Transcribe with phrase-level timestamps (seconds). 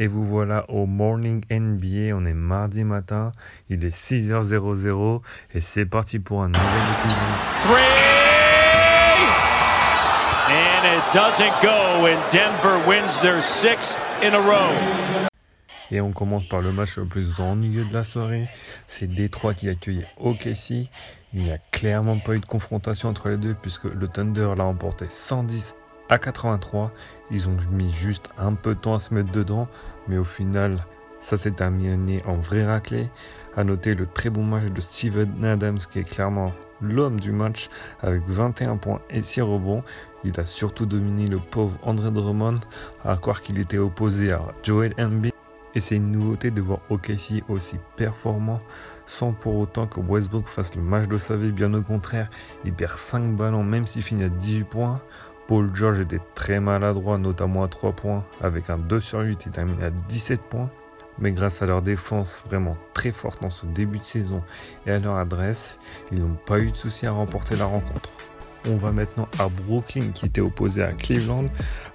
[0.00, 3.30] Et vous voilà au Morning NBA, on est mardi matin,
[3.68, 5.20] il est 6h00
[5.54, 6.62] et c'est parti pour un nouvel
[6.98, 7.18] épisode.
[7.62, 8.14] Three!
[10.50, 14.74] And it doesn't go, and Denver wins their sixth in a row.
[15.92, 18.48] Et on commence par le match le plus ennuyeux de la soirée,
[18.88, 20.88] c'est Détroit qui accueille OKC.
[21.34, 24.64] Il n'y a clairement pas eu de confrontation entre les deux puisque le Thunder l'a
[24.64, 25.76] emporté 110
[26.08, 26.90] à 83.
[27.30, 29.68] Ils ont mis juste un peu de temps à se mettre dedans,
[30.08, 30.84] mais au final,
[31.20, 33.08] ça s'est terminé en vrai raclé.
[33.56, 37.68] À noter le très bon match de Steven Adams, qui est clairement l'homme du match,
[38.02, 39.82] avec 21 points et 6 rebonds.
[40.24, 42.60] Il a surtout dominé le pauvre André Drummond,
[43.04, 45.32] à croire qu'il était opposé à Joel Embiid.
[45.76, 48.60] Et c'est une nouveauté de voir OKC aussi performant
[49.06, 51.50] sans pour autant que Westbrook fasse le match de sa vie.
[51.50, 52.30] Bien au contraire,
[52.64, 54.94] il perd 5 ballons même s'il finit à 18 points.
[55.46, 58.24] Paul George était très maladroit, notamment à 3 points.
[58.40, 60.70] Avec un 2 sur 8, il termine à 17 points.
[61.18, 64.42] Mais grâce à leur défense vraiment très forte dans ce début de saison
[64.86, 65.78] et à leur adresse,
[66.10, 68.10] ils n'ont pas eu de souci à remporter la rencontre.
[68.68, 71.44] On va maintenant à Brooklyn qui était opposé à Cleveland.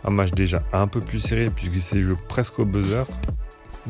[0.06, 3.04] Un match déjà un peu plus serré puisque c'est joué presque au buzzer.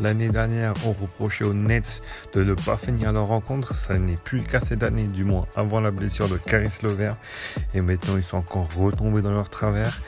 [0.02, 2.02] L'année dernière, on reprochait aux Nets
[2.34, 3.74] de ne pas finir leur rencontre.
[3.74, 7.10] Ça n'est plus le cas cette année, du moins avant la blessure de Caris Lover.
[7.74, 10.02] Et maintenant, ils sont encore retombés dans leur travers.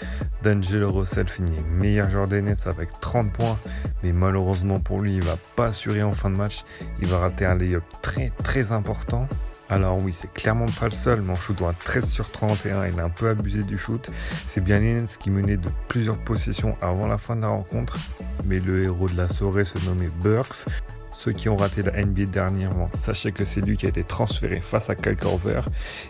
[0.43, 3.59] D'Angelo Russell finit meilleur joueur des Nets avec 30 points.
[4.03, 6.63] Mais malheureusement pour lui, il va pas assurer en fin de match.
[7.01, 9.27] Il va rater un lay-up très très important.
[9.71, 13.05] Alors oui, c'est clairement pas le seul, en shootant à 13 sur 31, il a
[13.05, 14.05] un peu abusé du shoot.
[14.49, 17.95] C'est bien Nets qui menait de plusieurs possessions avant la fin de la rencontre,
[18.43, 20.65] mais le héros de la soirée se nommait Burks.
[21.11, 24.59] Ceux qui ont raté la NBA dernièrement, sachez que c'est lui qui a été transféré
[24.59, 25.15] face à Kyle.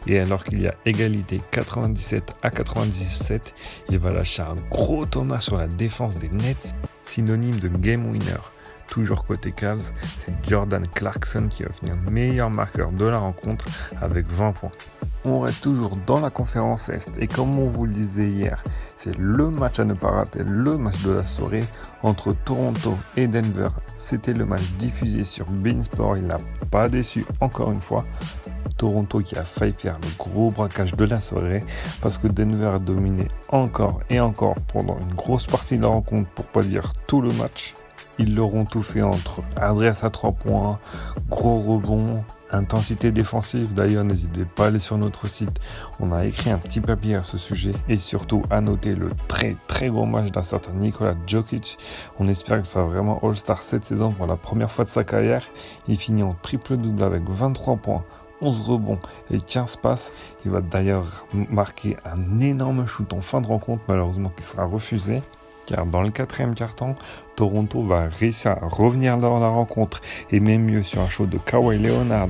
[0.08, 3.54] Et alors qu'il y a égalité 97 à 97,
[3.90, 6.74] il va lâcher un gros Thomas sur la défense des Nets,
[7.04, 8.42] synonyme de game winner
[8.92, 13.66] toujours côté Cavs, c'est Jordan Clarkson qui va finir meilleur marqueur de la rencontre
[14.02, 14.72] avec 20 points.
[15.24, 18.62] On reste toujours dans la conférence Est et comme on vous le disait hier,
[18.98, 21.64] c'est le match à ne pas rater, le match de la soirée
[22.04, 23.70] entre Toronto et Denver.
[23.98, 26.38] C'était le match diffusé sur Beansport, il n'a
[26.70, 28.04] pas déçu encore une fois.
[28.78, 31.62] Toronto qui a failli faire le gros braquage de la soirée
[32.02, 36.30] parce que Denver a dominé encore et encore pendant une grosse partie de la rencontre
[36.32, 37.74] pour pas dire tout le match.
[38.20, 40.70] Ils l'auront tout fait entre adresse à 3 points,
[41.30, 43.74] gros rebond, intensité défensive.
[43.74, 45.60] D'ailleurs, n'hésitez pas à aller sur notre site.
[46.00, 49.56] On a écrit un petit papier à ce sujet et surtout à noter le très
[49.68, 51.78] très gros match d'un certain Nikola Jokic.
[52.20, 55.04] On espère que ça va vraiment All-Star cette saison pour la première fois de sa
[55.04, 55.46] carrière.
[55.88, 58.04] Il finit en triple-double avec 23 points.
[58.44, 60.12] 11 rebonds et 15 passes.
[60.46, 65.22] Il va d'ailleurs marquer un énorme shoot en fin de rencontre, malheureusement qui sera refusé
[65.66, 66.96] car dans le quatrième quart-temps,
[67.36, 70.02] Toronto va réussir à revenir dans la rencontre
[70.32, 72.28] et même mieux sur un show de Kawhi Leonard.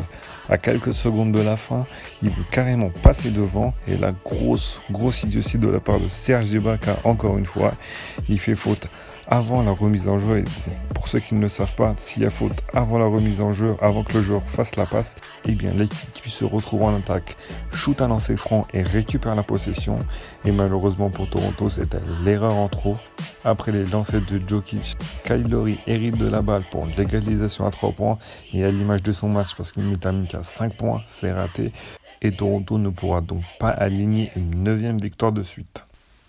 [0.49, 1.79] À quelques secondes de la fin,
[2.21, 6.51] il veut carrément passer devant et la grosse, grosse idiotie de la part de Serge
[6.51, 7.71] Ibaka encore une fois,
[8.29, 8.87] il fait faute
[9.27, 10.39] avant la remise en jeu.
[10.39, 10.43] Et
[10.93, 13.53] pour ceux qui ne le savent pas, s'il y a faute avant la remise en
[13.53, 15.15] jeu, avant que le joueur fasse la passe,
[15.45, 17.35] eh bien l'équipe qui se retrouve en attaque
[17.73, 19.95] shoot un lancer franc et récupère la possession.
[20.45, 22.93] Et malheureusement pour Toronto, c'était l'erreur en trop.
[23.43, 24.95] Après les lancers de Jokic,
[25.25, 28.17] Kylori hérite de la balle pour l'égalisation à 3 points.
[28.53, 31.71] Et à l'image de son match, parce qu'il ne termine qu'à 5 points, c'est raté.
[32.21, 35.83] Et Toronto ne pourra donc pas aligner une neuvième victoire de suite.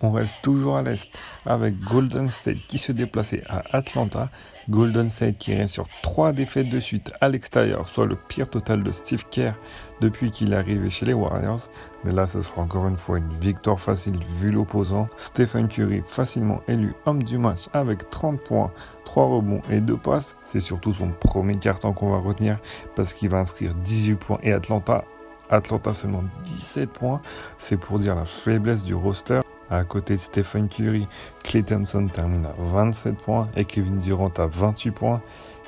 [0.04, 1.08] On reste toujours à l'est
[1.46, 4.30] avec Golden State qui se déplaçait à Atlanta.
[4.68, 8.82] Golden State qui reste sur trois défaites de suite à l'extérieur, soit le pire total
[8.82, 9.54] de Steve Kerr
[10.00, 11.68] depuis qu'il est arrivé chez les Warriors.
[12.02, 15.08] Mais là, ce sera encore une fois une victoire facile vu l'opposant.
[15.14, 18.72] Stephen Curry facilement élu homme du match avec 30 points,
[19.04, 20.36] 3 rebonds et 2 passes.
[20.42, 22.58] C'est surtout son premier carton qu'on va retenir
[22.96, 25.04] parce qu'il va inscrire 18 points et Atlanta
[25.48, 27.20] Atlanta seulement 17 points.
[27.58, 29.40] C'est pour dire la faiblesse du roster.
[29.72, 31.08] À côté de Stephen Curry,
[31.44, 35.22] Clay Thompson termine à 27 points et Kevin Durant à 28 points.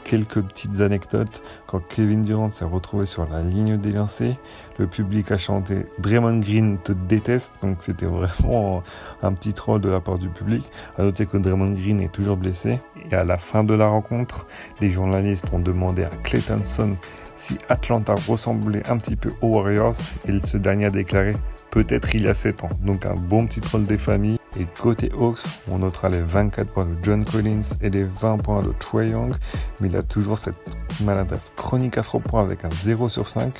[0.04, 1.42] Quelques petites anecdotes.
[1.66, 4.36] Quand Kevin Durant s'est retrouvé sur la ligne des lancers,
[4.78, 7.54] le public a chanté Draymond Green te déteste.
[7.62, 8.82] Donc c'était vraiment
[9.22, 10.70] un petit troll de la part du public.
[10.98, 12.80] À noter que Draymond Green est toujours blessé.
[13.10, 14.46] Et à la fin de la rencontre,
[14.82, 16.94] les journalistes ont demandé à Clay Thompson
[17.38, 19.96] si Atlanta ressemblait un petit peu aux Warriors.
[20.28, 21.32] Et ce dernier a déclaré
[21.74, 22.70] peut-être il y a 7 ans.
[22.82, 24.38] Donc un bon petit troll des familles.
[24.58, 25.40] Et côté Hawks,
[25.72, 29.34] on notera les 24 points de John Collins et les 20 points de Trey Young.
[29.80, 30.54] Mais il a toujours cette
[31.02, 33.52] maladresse chronique à 3 points avec un 0 sur 5.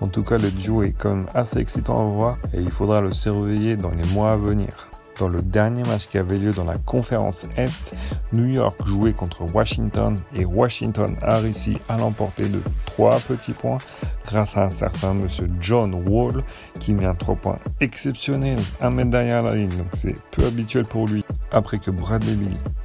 [0.00, 3.02] En tout cas, le duo est quand même assez excitant à voir et il faudra
[3.02, 4.89] le surveiller dans les mois à venir.
[5.20, 7.94] Dans le dernier match qui avait lieu dans la conférence Est,
[8.32, 13.76] New York jouait contre Washington et Washington a réussi à l'emporter de 3 petits points
[14.24, 16.42] grâce à un certain monsieur John Wall
[16.78, 20.86] qui met un 3 points exceptionnel, un mètre derrière la ligne, donc c'est peu habituel
[20.88, 21.22] pour lui.
[21.52, 22.38] Après que Bradley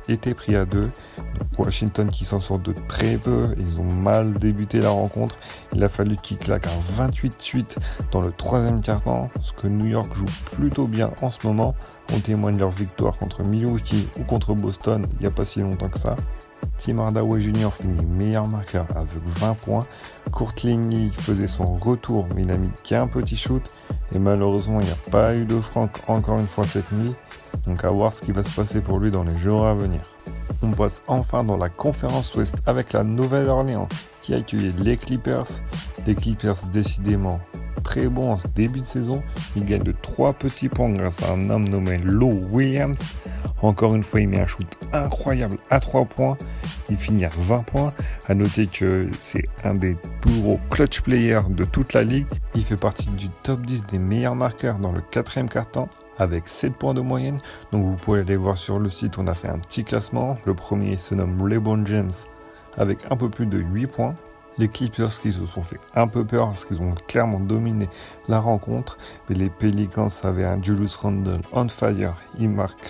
[0.10, 0.92] était pris à 2,
[1.58, 5.38] Washington qui s'en sort de très peu, ils ont mal débuté la rencontre,
[5.74, 7.78] il a fallu qu'ils claquent un 28-8
[8.12, 11.76] dans le troisième quart-temps, ce que New York joue plutôt bien en ce moment,
[12.14, 15.90] on témoigne leur victoire contre Milwaukee ou contre Boston il n'y a pas si longtemps
[15.90, 16.16] que ça.
[16.78, 17.72] Tim Hardaway Jr.
[17.72, 19.80] finit meilleur marqueur avec 20 points.
[20.36, 23.64] Kurt Lee faisait son retour, mais il a mis qu'un petit shoot.
[24.14, 27.14] Et malheureusement, il n'y a pas eu de Franck encore une fois cette nuit.
[27.66, 30.02] Donc à voir ce qui va se passer pour lui dans les jours à venir.
[30.62, 33.88] On passe enfin dans la conférence Ouest avec la Nouvelle-Orléans
[34.22, 35.48] qui a accueilli les Clippers.
[36.06, 37.40] Les Clippers décidément
[37.86, 39.24] très bons en ce début de saison.
[39.56, 43.18] Ils gagnent de 3 petits points grâce à un homme nommé Low Williams.
[43.62, 46.38] Encore une fois, il met un shoot incroyable à 3 points.
[46.90, 47.94] Il finit à 20 points.
[48.28, 52.28] À noter que c'est un des plus gros clutch players de toute la ligue.
[52.56, 55.88] Il fait partie du top 10 des meilleurs marqueurs dans le quatrième quart-temps
[56.18, 57.40] avec 7 points de moyenne.
[57.72, 60.38] Donc vous pouvez aller voir sur le site, on a fait un petit classement.
[60.46, 62.12] Le premier se nomme LeBron James
[62.78, 64.16] avec un peu plus de 8 points.
[64.58, 67.90] Les Clippers qui se sont fait un peu peur parce qu'ils ont clairement dominé
[68.28, 68.98] la rencontre.
[69.30, 72.16] Mais les Pelicans avaient un Julius Randle on fire.
[72.40, 72.88] Il marque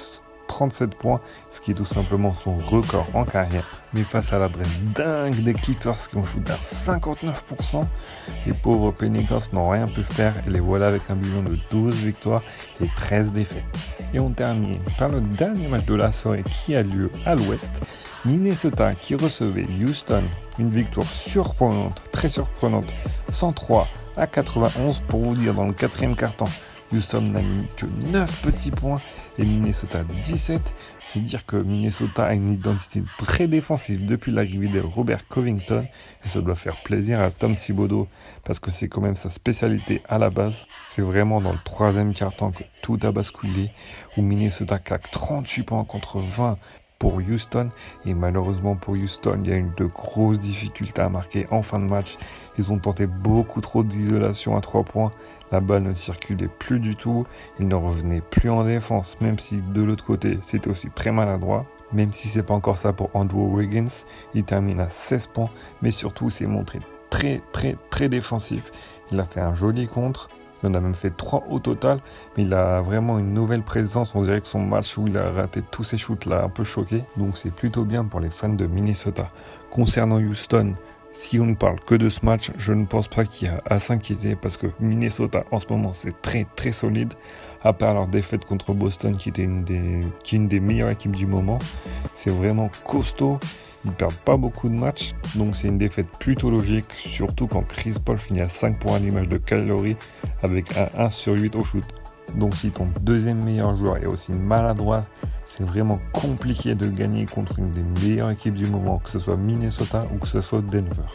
[0.47, 3.65] 37 points, ce qui est tout simplement son record en carrière.
[3.93, 7.81] Mais face à l'adresse dingue des Clippers qui ont shooté à 59%,
[8.45, 11.95] les pauvres Pelicans n'ont rien pu faire et les voilà avec un bilan de 12
[11.95, 12.43] victoires
[12.81, 14.03] et 13 défaites.
[14.13, 17.85] Et on termine par le dernier match de la soirée qui a lieu à l'ouest.
[18.25, 20.23] Minnesota qui recevait Houston,
[20.57, 22.91] une victoire surprenante, très surprenante,
[23.31, 23.87] 103
[24.17, 26.45] à 91 pour vous dire dans le quatrième carton.
[26.91, 28.95] Houston n'a mis que 9 petits points
[29.37, 30.73] et Minnesota 17.
[30.99, 35.85] C'est dire que Minnesota a une identité très défensive depuis l'arrivée de Robert Covington
[36.23, 38.07] et ça doit faire plaisir à Tom Thibodeau
[38.43, 40.65] parce que c'est quand même sa spécialité à la base.
[40.87, 43.69] C'est vraiment dans le troisième quart-temps que tout a basculé
[44.17, 46.57] où Minnesota claque 38 points contre 20
[46.99, 47.69] pour Houston
[48.05, 51.79] et malheureusement pour Houston il y a eu de grosses difficultés à marquer en fin
[51.79, 52.17] de match.
[52.57, 55.11] Ils ont tenté beaucoup trop d'isolation à 3 points
[55.51, 57.25] la balle ne circulait plus du tout,
[57.59, 61.65] il ne revenait plus en défense, même si de l'autre côté c'était aussi très maladroit.
[61.93, 65.49] Même si c'est pas encore ça pour Andrew Wiggins, il termine à 16 points,
[65.81, 66.79] mais surtout s'est montré
[67.11, 68.71] très très très défensif.
[69.11, 70.29] Il a fait un joli contre,
[70.63, 71.99] il en a même fait 3 au total,
[72.35, 74.15] mais il a vraiment une nouvelle présence.
[74.15, 76.63] On dirait que son match où il a raté tous ses shoots l'a un peu
[76.63, 77.03] choqué.
[77.17, 79.29] Donc c'est plutôt bien pour les fans de Minnesota.
[79.69, 80.73] Concernant Houston,
[81.13, 83.61] si on ne parle que de ce match, je ne pense pas qu'il y a
[83.65, 87.13] à s'inquiéter parce que Minnesota en ce moment c'est très très solide.
[87.65, 91.57] À part leur défaite contre Boston qui était une des, meilleures équipes du moment,
[92.13, 93.39] c'est vraiment costaud.
[93.85, 97.95] Ils perdent pas beaucoup de matchs, donc c'est une défaite plutôt logique, surtout quand Chris
[98.05, 99.75] Paul finit à 5 points à l'image de Kyle
[100.43, 101.83] avec un 1 sur 8 au shoot.
[102.35, 104.99] Donc si ton deuxième meilleur joueur est aussi maladroit,
[105.43, 109.37] c'est vraiment compliqué de gagner contre une des meilleures équipes du moment, que ce soit
[109.37, 111.09] Minnesota ou que ce soit Denver.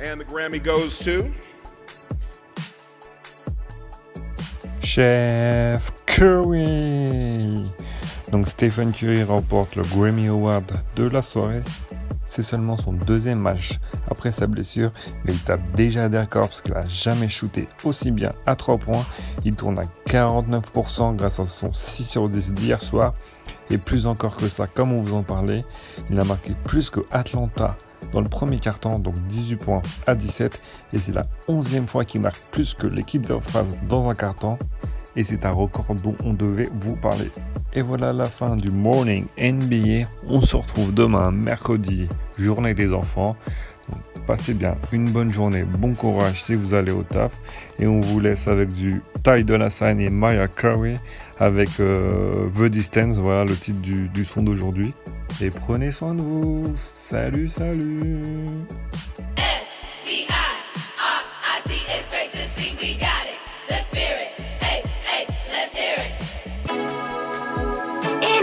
[0.00, 1.30] And the Grammy goes to
[4.98, 7.54] Chef Curry.
[8.32, 10.64] Donc Stephen Curry remporte le Grammy Award
[10.96, 11.62] de la soirée
[12.28, 13.78] c'est seulement son deuxième match
[14.08, 14.92] après sa blessure,
[15.24, 18.78] mais il tape déjà des records parce qu'il n'a jamais shooté aussi bien à 3
[18.78, 19.04] points.
[19.44, 23.14] Il tourne à 49% grâce à son 6 sur 10 d'hier soir.
[23.70, 25.64] Et plus encore que ça, comme on vous en parlait,
[26.10, 27.76] il a marqué plus que Atlanta
[28.12, 30.60] dans le premier carton, donc 18 points à 17.
[30.92, 33.36] Et c'est la 11e fois qu'il marque plus que l'équipe de
[33.88, 34.58] dans un carton
[35.16, 37.30] et c'est un record dont on devait vous parler.
[37.74, 40.08] Et voilà la fin du Morning NBA.
[40.28, 43.36] On se retrouve demain, mercredi, journée des enfants.
[44.26, 47.32] passez bien une bonne journée, bon courage si vous allez au taf.
[47.80, 50.94] Et on vous laisse avec du Ty de la Sign et Maya Curry
[51.40, 54.94] avec euh, The Distance, voilà le titre du son d'aujourd'hui.
[55.40, 56.64] Et prenez soin de vous.
[56.76, 58.66] Salut, salut.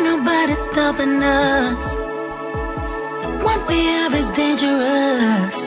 [0.04, 2.00] nobody's stopping us.
[3.44, 5.58] What we have is dangerous.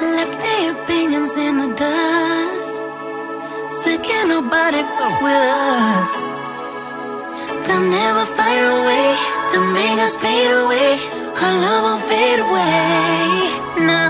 [0.00, 2.76] Left their opinions in the dust.
[3.82, 6.12] So can nobody fuck with us.
[7.66, 10.90] They'll never find a way to make us fade away.
[11.42, 13.68] Our love won't fade away.
[13.88, 14.02] No,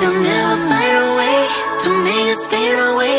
[0.00, 1.38] they'll never find a way
[1.82, 3.18] to make us fade away.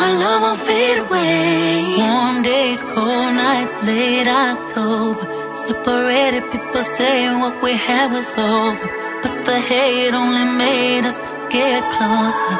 [0.00, 1.96] Our love won't fade away.
[1.98, 2.82] Warm days.
[2.94, 5.26] Cold nights, late October.
[5.54, 8.88] Separated people saying what we had was over.
[9.22, 11.18] But the hate only made us
[11.50, 12.56] get closer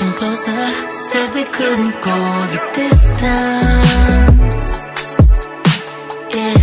[0.00, 0.62] and closer.
[1.08, 2.18] Said we couldn't go
[2.52, 4.66] the distance.
[6.34, 6.61] Yeah.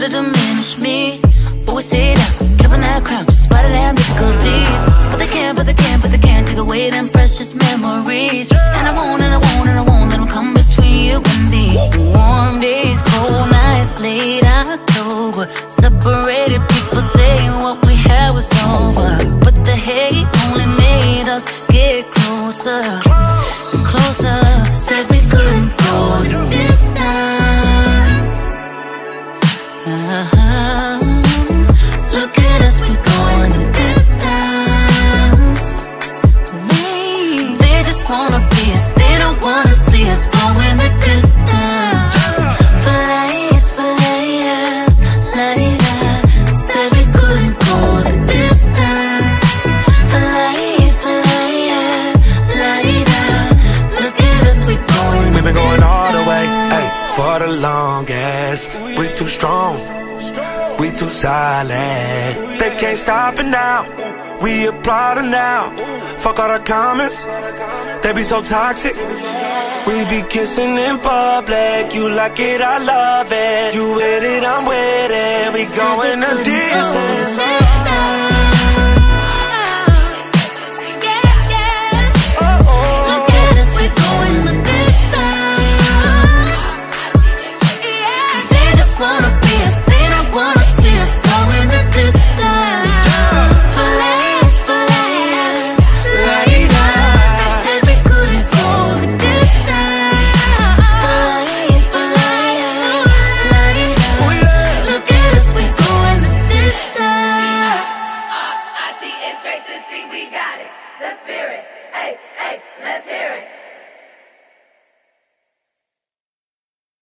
[0.00, 1.20] Tried to diminish me.
[1.66, 4.80] But we stayed up, kept an eye crown, spotted damn difficulties.
[5.10, 8.50] But they can't, but they can't, but they can't take away them precious memories.
[8.50, 11.44] And I won't, and I won't, and I won't let them come between you and
[11.50, 11.66] me.
[12.16, 15.46] Warm days, cold nights, late October.
[15.70, 19.10] Separated people saying what we had was over.
[19.44, 24.53] But the hate only made us get closer and closer.
[61.04, 62.60] too silent.
[62.60, 63.80] They can't stop it now.
[64.42, 65.60] We applaud it now.
[66.18, 67.24] Fuck all the comments.
[68.02, 68.96] They be so toxic.
[69.86, 71.94] We be kissing in public.
[71.94, 73.74] You like it, I love it.
[73.74, 75.52] You with it, I'm with it.
[75.52, 77.44] We going a distance.
[89.00, 89.33] wanna